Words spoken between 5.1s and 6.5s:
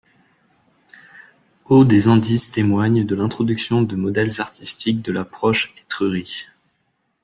la proche Étrurie.